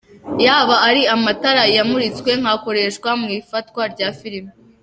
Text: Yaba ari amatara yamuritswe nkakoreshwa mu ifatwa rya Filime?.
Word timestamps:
Yaba 0.45 0.75
ari 0.89 1.01
amatara 1.15 1.63
yamuritswe 1.75 2.31
nkakoreshwa 2.41 3.09
mu 3.21 3.27
ifatwa 3.39 3.81
rya 3.93 4.09
Filime?. 4.19 4.51